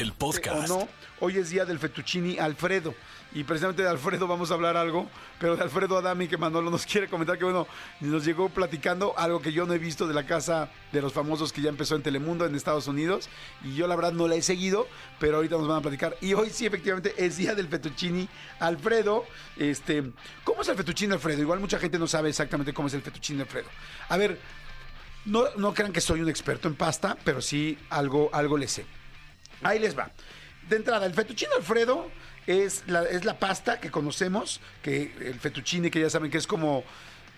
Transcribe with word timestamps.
el 0.00 0.10
o 0.10 0.14
podcast. 0.14 0.68
no, 0.68 0.88
hoy 1.20 1.38
es 1.38 1.50
día 1.50 1.64
del 1.64 1.78
fettuccini 1.78 2.38
Alfredo. 2.38 2.94
Y 3.34 3.44
precisamente 3.44 3.82
de 3.82 3.88
Alfredo 3.88 4.26
vamos 4.26 4.50
a 4.50 4.54
hablar 4.54 4.78
algo, 4.78 5.06
pero 5.38 5.54
de 5.54 5.62
Alfredo 5.62 5.98
Adami 5.98 6.28
que 6.28 6.38
Manolo 6.38 6.70
nos 6.70 6.86
quiere 6.90 7.08
comentar 7.08 7.36
que 7.36 7.44
bueno, 7.44 7.66
nos 8.00 8.24
llegó 8.24 8.48
platicando 8.48 9.12
algo 9.18 9.42
que 9.42 9.52
yo 9.52 9.66
no 9.66 9.74
he 9.74 9.78
visto 9.78 10.08
de 10.08 10.14
la 10.14 10.24
casa 10.24 10.70
de 10.92 11.02
los 11.02 11.12
famosos 11.12 11.52
que 11.52 11.60
ya 11.60 11.68
empezó 11.68 11.94
en 11.94 12.02
Telemundo 12.02 12.46
en 12.46 12.54
Estados 12.54 12.86
Unidos 12.86 13.28
y 13.62 13.74
yo 13.74 13.86
la 13.86 13.96
verdad 13.96 14.12
no 14.12 14.28
la 14.28 14.36
he 14.36 14.42
seguido, 14.42 14.88
pero 15.20 15.36
ahorita 15.36 15.56
nos 15.56 15.68
van 15.68 15.78
a 15.78 15.82
platicar. 15.82 16.16
Y 16.22 16.32
hoy 16.32 16.48
sí 16.48 16.64
efectivamente 16.64 17.12
es 17.18 17.36
día 17.36 17.54
del 17.54 17.68
fettuccini 17.68 18.28
Alfredo. 18.60 19.26
Este, 19.58 20.10
¿cómo 20.44 20.62
es 20.62 20.68
el 20.68 20.76
fettuccini 20.76 21.12
Alfredo? 21.12 21.42
Igual 21.42 21.60
mucha 21.60 21.78
gente 21.78 21.98
no 21.98 22.06
sabe 22.06 22.30
exactamente 22.30 22.72
cómo 22.72 22.88
es 22.88 22.94
el 22.94 23.02
fettuccini 23.02 23.42
Alfredo. 23.42 23.68
A 24.08 24.16
ver, 24.16 24.40
no, 25.26 25.44
no 25.56 25.74
crean 25.74 25.92
que 25.92 26.00
soy 26.00 26.22
un 26.22 26.30
experto 26.30 26.66
en 26.68 26.76
pasta, 26.76 27.18
pero 27.24 27.42
sí 27.42 27.76
algo, 27.90 28.30
algo 28.32 28.56
le 28.56 28.68
sé. 28.68 28.86
Ahí 29.62 29.78
les 29.78 29.96
va. 29.96 30.10
De 30.68 30.76
entrada, 30.76 31.06
el 31.06 31.14
fettuccine 31.14 31.50
Alfredo 31.56 32.10
es 32.46 32.84
la, 32.86 33.02
es 33.02 33.24
la 33.24 33.38
pasta 33.38 33.80
que 33.80 33.90
conocemos, 33.90 34.60
que 34.82 35.14
el 35.20 35.40
fettuccine, 35.40 35.90
que 35.90 36.00
ya 36.00 36.10
saben 36.10 36.30
que 36.30 36.38
es 36.38 36.46
como 36.46 36.84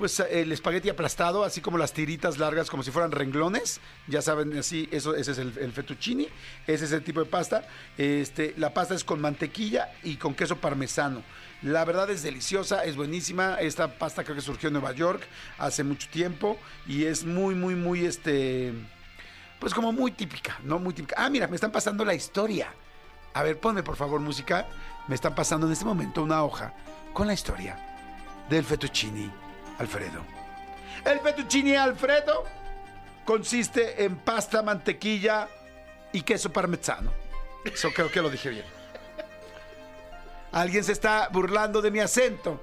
pues 0.00 0.18
el 0.18 0.50
espagueti 0.50 0.88
aplastado, 0.88 1.44
así 1.44 1.60
como 1.60 1.76
las 1.76 1.92
tiritas 1.92 2.38
largas, 2.38 2.70
como 2.70 2.82
si 2.82 2.90
fueran 2.90 3.12
renglones, 3.12 3.82
ya 4.06 4.22
saben, 4.22 4.56
así, 4.56 4.88
eso, 4.90 5.14
ese 5.14 5.32
es 5.32 5.38
el, 5.38 5.52
el 5.58 5.72
fettuccine, 5.72 6.26
ese 6.66 6.86
es 6.86 6.92
el 6.92 7.02
tipo 7.02 7.20
de 7.20 7.26
pasta. 7.26 7.68
Este, 7.98 8.54
la 8.56 8.72
pasta 8.72 8.94
es 8.94 9.04
con 9.04 9.20
mantequilla 9.20 9.92
y 10.02 10.16
con 10.16 10.34
queso 10.34 10.56
parmesano. 10.56 11.22
La 11.60 11.84
verdad 11.84 12.08
es 12.08 12.22
deliciosa, 12.22 12.82
es 12.86 12.96
buenísima. 12.96 13.56
Esta 13.60 13.98
pasta 13.98 14.24
creo 14.24 14.36
que 14.36 14.40
surgió 14.40 14.68
en 14.68 14.72
Nueva 14.72 14.92
York 14.92 15.22
hace 15.58 15.84
mucho 15.84 16.08
tiempo 16.08 16.58
y 16.86 17.04
es 17.04 17.26
muy, 17.26 17.54
muy, 17.54 17.74
muy, 17.74 18.06
este, 18.06 18.72
pues 19.60 19.74
como 19.74 19.92
muy 19.92 20.10
típica, 20.10 20.58
¿no? 20.64 20.78
Muy 20.78 20.94
típica. 20.94 21.16
Ah, 21.18 21.28
mira, 21.28 21.46
me 21.46 21.54
están 21.54 21.70
pasando 21.70 22.04
la 22.04 22.14
historia. 22.14 22.72
A 23.34 23.42
ver, 23.42 23.60
ponme 23.60 23.82
por 23.82 23.94
favor 23.94 24.18
música. 24.18 24.66
Me 25.06 25.14
están 25.14 25.34
pasando 25.34 25.66
en 25.66 25.72
este 25.72 25.84
momento 25.84 26.22
una 26.22 26.42
hoja 26.42 26.72
con 27.12 27.26
la 27.26 27.34
historia 27.34 27.76
del 28.48 28.64
fettuccine 28.64 29.30
Alfredo. 29.78 30.24
El 31.04 31.20
fettuccine 31.20 31.76
Alfredo 31.76 32.44
consiste 33.24 34.02
en 34.04 34.16
pasta, 34.16 34.62
mantequilla 34.62 35.48
y 36.12 36.22
queso 36.22 36.50
parmesano. 36.50 37.12
Eso 37.64 37.90
creo 37.92 38.10
que 38.10 38.22
lo 38.22 38.30
dije 38.30 38.48
bien. 38.48 38.64
Alguien 40.52 40.82
se 40.82 40.92
está 40.92 41.28
burlando 41.28 41.82
de 41.82 41.90
mi 41.90 42.00
acento 42.00 42.60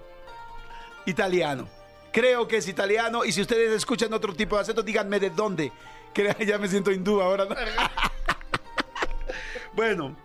italiano. 1.06 1.70
Creo 2.12 2.48
que 2.48 2.58
es 2.58 2.68
italiano 2.68 3.24
y 3.24 3.32
si 3.32 3.42
ustedes 3.42 3.72
escuchan 3.72 4.12
otro 4.14 4.34
tipo 4.34 4.56
de 4.56 4.64
acento, 4.64 4.82
díganme 4.82 5.20
de 5.20 5.30
dónde. 5.30 5.72
Ya 6.46 6.58
me 6.58 6.68
siento 6.68 6.92
hindú 6.92 7.22
ahora. 7.22 7.46
¿no? 7.46 7.56
bueno, 9.74 10.16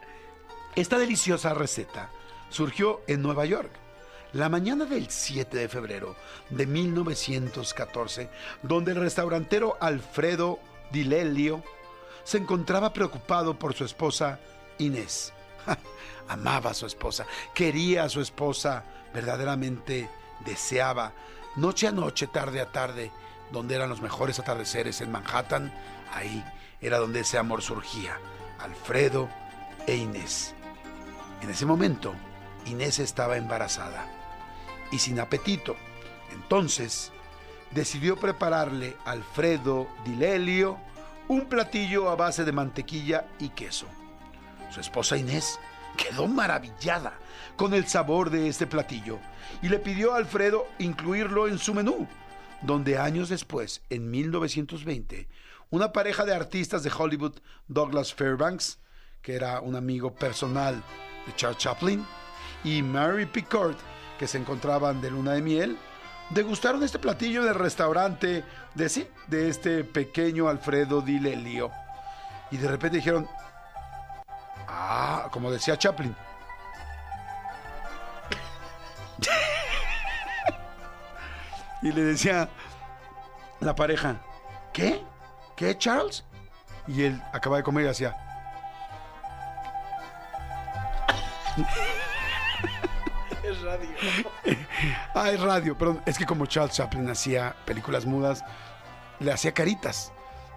esta 0.74 0.98
deliciosa 0.98 1.54
receta 1.54 2.10
surgió 2.48 3.02
en 3.06 3.22
Nueva 3.22 3.44
York. 3.44 3.70
La 4.32 4.48
mañana 4.48 4.86
del 4.86 5.10
7 5.10 5.58
de 5.58 5.68
febrero 5.68 6.16
de 6.48 6.66
1914, 6.66 8.30
donde 8.62 8.92
el 8.92 8.98
restaurantero 8.98 9.76
Alfredo 9.80 10.58
Di 10.90 11.04
Lelio 11.04 11.62
se 12.24 12.38
encontraba 12.38 12.94
preocupado 12.94 13.58
por 13.58 13.74
su 13.74 13.84
esposa 13.84 14.40
Inés. 14.78 15.34
Amaba 16.28 16.70
a 16.70 16.74
su 16.74 16.86
esposa, 16.86 17.26
quería 17.54 18.04
a 18.04 18.08
su 18.08 18.22
esposa, 18.22 18.84
verdaderamente 19.12 20.08
deseaba. 20.46 21.12
Noche 21.56 21.86
a 21.86 21.92
noche, 21.92 22.28
tarde 22.28 22.62
a 22.62 22.72
tarde, 22.72 23.12
donde 23.52 23.74
eran 23.74 23.88
los 23.88 24.02
mejores 24.02 24.38
atardeceres 24.38 25.00
en 25.00 25.12
Manhattan, 25.12 25.72
ahí 26.12 26.44
era 26.80 26.98
donde 26.98 27.20
ese 27.20 27.38
amor 27.38 27.62
surgía. 27.62 28.18
Alfredo 28.58 29.28
e 29.86 29.96
Inés. 29.96 30.54
En 31.42 31.50
ese 31.50 31.66
momento, 31.66 32.14
Inés 32.66 32.98
estaba 32.98 33.36
embarazada 33.36 34.06
y 34.90 34.98
sin 34.98 35.20
apetito. 35.20 35.76
Entonces, 36.32 37.12
decidió 37.72 38.16
prepararle 38.16 38.96
a 39.04 39.12
Alfredo 39.12 39.88
Dilelio 40.04 40.78
un 41.28 41.46
platillo 41.46 42.10
a 42.10 42.16
base 42.16 42.44
de 42.44 42.52
mantequilla 42.52 43.26
y 43.38 43.50
queso. 43.50 43.86
Su 44.70 44.80
esposa 44.80 45.16
Inés 45.16 45.58
quedó 45.96 46.26
maravillada 46.26 47.14
con 47.56 47.74
el 47.74 47.86
sabor 47.86 48.30
de 48.30 48.48
este 48.48 48.66
platillo 48.66 49.18
y 49.60 49.68
le 49.68 49.78
pidió 49.78 50.14
a 50.14 50.16
Alfredo 50.16 50.66
incluirlo 50.78 51.48
en 51.48 51.58
su 51.58 51.74
menú, 51.74 52.06
donde 52.62 52.98
años 52.98 53.28
después, 53.28 53.82
en 53.90 54.10
1920, 54.10 55.28
una 55.70 55.92
pareja 55.92 56.24
de 56.24 56.34
artistas 56.34 56.82
de 56.82 56.92
Hollywood, 56.96 57.34
Douglas 57.68 58.12
Fairbanks, 58.14 58.78
que 59.22 59.34
era 59.34 59.60
un 59.60 59.74
amigo 59.74 60.14
personal 60.14 60.82
de 61.26 61.34
Charles 61.36 61.58
Chaplin, 61.58 62.04
y 62.64 62.82
Mary 62.82 63.26
Pickard, 63.26 63.76
que 64.18 64.26
se 64.26 64.38
encontraban 64.38 65.00
de 65.00 65.10
luna 65.10 65.32
de 65.32 65.42
miel, 65.42 65.78
degustaron 66.30 66.82
este 66.82 66.98
platillo 66.98 67.42
en 67.42 67.48
el 67.48 67.54
restaurante 67.54 68.44
de 68.74 68.88
sí, 68.88 69.06
de 69.26 69.48
este 69.48 69.84
pequeño 69.84 70.48
Alfredo 70.48 71.00
Di 71.00 71.18
Lelio. 71.18 71.70
Y 72.50 72.56
de 72.56 72.68
repente 72.68 72.98
dijeron, 72.98 73.26
ah, 74.68 75.28
como 75.32 75.50
decía 75.50 75.78
Chaplin. 75.78 76.14
Y 81.82 81.92
le 81.92 82.02
decía 82.02 82.48
la 83.60 83.74
pareja, 83.74 84.20
¿qué? 84.72 85.02
¿Qué, 85.56 85.76
Charles? 85.76 86.24
Y 86.86 87.02
él 87.04 87.22
acaba 87.32 87.58
de 87.58 87.62
comer 87.62 87.84
y 87.84 87.88
hacía, 87.88 88.16
Ah, 95.14 95.30
es 95.30 95.40
radio, 95.40 95.76
perdón. 95.76 96.02
Es 96.06 96.18
que 96.18 96.26
como 96.26 96.46
Charles 96.46 96.74
Chaplin 96.74 97.08
hacía 97.10 97.54
películas 97.64 98.06
mudas, 98.06 98.44
le 99.20 99.32
hacía 99.32 99.52
caritas. 99.52 100.12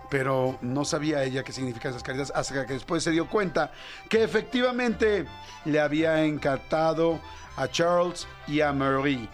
Pero 0.09 0.57
no 0.61 0.85
sabía 0.85 1.23
ella 1.23 1.43
qué 1.43 1.51
significan 1.51 1.91
esas 1.91 2.03
caritas 2.03 2.31
hasta 2.35 2.65
que 2.65 2.73
después 2.73 3.03
se 3.03 3.11
dio 3.11 3.27
cuenta 3.27 3.71
que 4.07 4.23
efectivamente 4.23 5.25
le 5.65 5.79
había 5.79 6.23
encantado 6.23 7.19
a 7.57 7.67
Charles 7.67 8.27
y 8.47 8.61
a 8.61 8.71
Marie. 8.71 9.27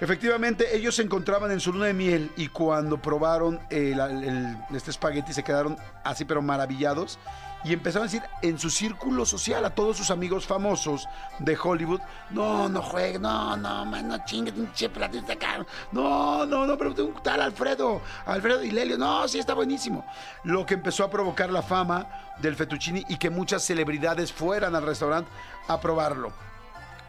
Efectivamente, 0.00 0.74
ellos 0.74 0.96
se 0.96 1.02
encontraban 1.02 1.50
en 1.50 1.60
su 1.60 1.72
luna 1.72 1.86
de 1.86 1.94
miel 1.94 2.32
y 2.36 2.48
cuando 2.48 2.96
probaron 3.00 3.60
el- 3.68 4.00
el- 4.00 4.56
este 4.74 4.90
espagueti 4.90 5.32
se 5.34 5.42
quedaron 5.44 5.76
así 6.04 6.24
pero 6.24 6.40
maravillados 6.40 7.18
y 7.64 7.74
empezaron 7.74 8.08
a 8.08 8.10
decir 8.10 8.22
en 8.40 8.58
su 8.58 8.70
círculo 8.70 9.26
social 9.26 9.62
a 9.66 9.74
todos 9.74 9.98
sus 9.98 10.10
amigos 10.10 10.46
famosos 10.46 11.06
de 11.38 11.58
Hollywood, 11.62 12.00
no, 12.30 12.70
no 12.70 12.80
juegue, 12.80 13.18
no, 13.18 13.54
no, 13.58 13.84
man, 13.84 14.08
no 14.08 14.24
chingue, 14.24 14.50
pinche 14.50 14.90
caro. 15.38 15.66
no, 15.92 16.46
no, 16.46 16.66
no, 16.66 16.78
pero 16.78 16.94
un 17.04 17.22
tal 17.22 17.42
Alfredo, 17.42 18.00
Alfredo 18.24 18.64
y 18.64 18.70
Lelio, 18.70 18.96
no, 18.96 19.28
sí 19.28 19.38
está 19.38 19.52
buenísimo. 19.52 20.06
Lo 20.44 20.64
que 20.64 20.72
empezó 20.74 21.04
a 21.04 21.10
provocar 21.10 21.50
la 21.50 21.60
fama 21.60 22.06
del 22.38 22.56
fettuccini 22.56 23.04
y 23.10 23.18
que 23.18 23.28
muchas 23.28 23.62
celebridades 23.62 24.32
fueran 24.32 24.74
al 24.74 24.86
restaurante 24.86 25.30
a 25.68 25.78
probarlo. 25.78 26.32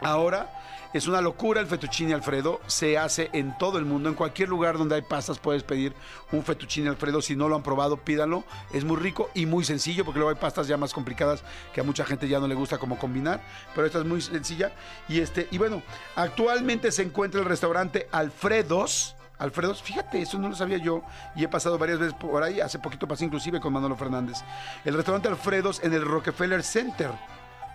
Ahora 0.01 0.61
es 0.93 1.07
una 1.07 1.21
locura 1.21 1.61
el 1.61 1.67
fettuccine 1.67 2.13
Alfredo. 2.13 2.59
Se 2.67 2.97
hace 2.97 3.29
en 3.31 3.57
todo 3.57 3.77
el 3.77 3.85
mundo. 3.85 4.09
En 4.09 4.15
cualquier 4.15 4.49
lugar 4.49 4.77
donde 4.77 4.95
hay 4.95 5.01
pastas 5.01 5.39
puedes 5.39 5.63
pedir 5.63 5.93
un 6.31 6.43
fettuccine 6.43 6.89
Alfredo. 6.89 7.21
Si 7.21 7.35
no 7.35 7.47
lo 7.47 7.55
han 7.55 7.63
probado, 7.63 7.97
pídanlo. 7.97 8.43
Es 8.73 8.83
muy 8.83 8.97
rico 8.97 9.29
y 9.33 9.45
muy 9.45 9.63
sencillo 9.63 10.03
porque 10.03 10.19
luego 10.19 10.31
hay 10.31 10.41
pastas 10.41 10.67
ya 10.67 10.75
más 10.75 10.93
complicadas 10.93 11.43
que 11.73 11.81
a 11.81 11.83
mucha 11.83 12.03
gente 12.03 12.27
ya 12.27 12.39
no 12.39 12.47
le 12.47 12.55
gusta 12.55 12.77
como 12.77 12.97
combinar. 12.97 13.41
Pero 13.73 13.87
esta 13.87 13.99
es 13.99 14.05
muy 14.05 14.21
sencilla. 14.21 14.73
Y, 15.07 15.19
este, 15.19 15.47
y 15.51 15.57
bueno, 15.57 15.81
actualmente 16.15 16.91
se 16.91 17.03
encuentra 17.03 17.39
el 17.39 17.45
restaurante 17.45 18.07
Alfredos. 18.11 19.15
Alfredos, 19.37 19.81
fíjate, 19.81 20.21
eso 20.21 20.37
no 20.37 20.49
lo 20.49 20.55
sabía 20.55 20.77
yo 20.77 21.01
y 21.35 21.43
he 21.43 21.47
pasado 21.47 21.77
varias 21.77 21.99
veces 21.99 22.13
por 22.13 22.43
ahí. 22.43 22.59
Hace 22.59 22.77
poquito 22.77 23.07
pasé 23.07 23.25
inclusive 23.25 23.59
con 23.59 23.73
Manolo 23.73 23.95
Fernández. 23.95 24.37
El 24.85 24.93
restaurante 24.93 25.29
Alfredos 25.29 25.79
en 25.83 25.93
el 25.93 26.05
Rockefeller 26.05 26.61
Center 26.61 27.09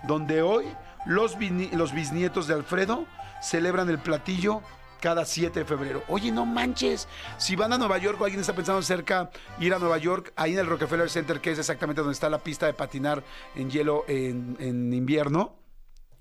donde 0.04 0.42
hoy 0.42 0.66
los, 1.04 1.36
los 1.72 1.92
bisnietos 1.92 2.46
de 2.46 2.54
Alfredo 2.54 3.06
celebran 3.40 3.88
el 3.88 3.98
platillo 3.98 4.62
cada 5.00 5.24
7 5.24 5.60
de 5.60 5.64
febrero. 5.64 6.02
Oye, 6.08 6.32
no 6.32 6.46
manches, 6.46 7.06
si 7.38 7.54
van 7.54 7.72
a 7.72 7.78
Nueva 7.78 7.98
York 7.98 8.20
o 8.20 8.24
alguien 8.24 8.40
está 8.40 8.54
pensando 8.54 8.82
cerca 8.82 9.30
ir 9.60 9.74
a 9.74 9.78
Nueva 9.78 9.98
York, 9.98 10.32
ahí 10.36 10.54
en 10.54 10.58
el 10.58 10.66
Rockefeller 10.66 11.10
Center, 11.10 11.40
que 11.40 11.52
es 11.52 11.58
exactamente 11.58 12.00
donde 12.00 12.14
está 12.14 12.28
la 12.28 12.38
pista 12.38 12.66
de 12.66 12.72
patinar 12.72 13.22
en 13.54 13.70
hielo 13.70 14.04
en, 14.08 14.56
en 14.58 14.92
invierno, 14.92 15.54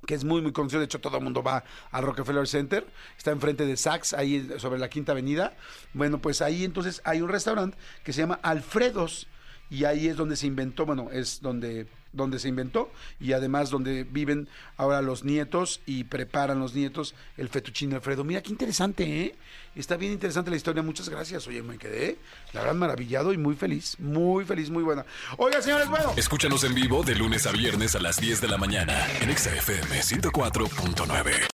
que 0.05 0.13
es 0.13 0.23
muy, 0.23 0.41
muy 0.41 0.51
conocido. 0.51 0.79
De 0.79 0.85
hecho, 0.85 0.99
todo 0.99 1.17
el 1.17 1.23
mundo 1.23 1.41
va 1.41 1.63
al 1.91 2.03
Rockefeller 2.03 2.47
Center. 2.47 2.85
Está 3.17 3.31
enfrente 3.31 3.65
de 3.65 3.75
Saks, 3.75 4.13
ahí 4.13 4.47
sobre 4.57 4.79
la 4.79 4.89
Quinta 4.89 5.13
Avenida. 5.13 5.55
Bueno, 5.93 6.19
pues 6.19 6.41
ahí 6.41 6.63
entonces 6.63 7.01
hay 7.05 7.21
un 7.21 7.29
restaurante 7.29 7.77
que 8.03 8.13
se 8.13 8.21
llama 8.21 8.39
Alfredos. 8.43 9.27
Y 9.69 9.85
ahí 9.85 10.07
es 10.07 10.17
donde 10.17 10.35
se 10.35 10.47
inventó, 10.47 10.85
bueno, 10.85 11.09
es 11.11 11.41
donde, 11.41 11.87
donde 12.13 12.39
se 12.39 12.47
inventó 12.47 12.91
y 13.19 13.33
además 13.33 13.69
donde 13.69 14.03
viven 14.03 14.47
ahora 14.77 15.01
los 15.01 15.23
nietos 15.23 15.81
y 15.85 16.03
preparan 16.05 16.59
los 16.59 16.73
nietos 16.73 17.15
el 17.37 17.49
fettuccine 17.49 17.95
Alfredo. 17.95 18.23
Mira, 18.23 18.41
qué 18.41 18.51
interesante, 18.51 19.03
¿eh? 19.21 19.35
Está 19.75 19.97
bien 19.97 20.13
interesante 20.13 20.49
la 20.49 20.57
historia. 20.57 20.83
Muchas 20.83 21.09
gracias. 21.09 21.47
Oye, 21.47 21.61
me 21.61 21.77
quedé, 21.77 22.17
la 22.53 22.61
verdad, 22.61 22.75
maravillado 22.75 23.33
y 23.33 23.37
muy 23.37 23.55
feliz. 23.55 23.97
Muy 23.99 24.45
feliz, 24.45 24.69
muy 24.69 24.83
buena. 24.83 25.05
Oiga, 25.37 25.61
señores, 25.61 25.89
bueno. 25.89 26.13
Escúchanos 26.15 26.63
en 26.63 26.73
vivo 26.73 27.03
de 27.03 27.15
lunes 27.15 27.45
a 27.45 27.51
viernes 27.51 27.95
a 27.95 27.99
las 27.99 28.17
10 28.17 28.41
de 28.41 28.47
la 28.47 28.57
mañana 28.57 29.05
en 29.21 29.35
XFM 29.35 30.01
104.9. 30.01 31.54